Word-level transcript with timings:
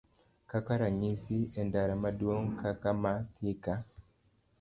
Kaka 0.51 0.73
ranyisi, 0.81 1.37
e 1.59 1.61
ndara 1.67 1.93
maduong' 2.03 2.51
kaka 2.61 2.89
ma 3.01 3.13
Thika, 3.35 3.73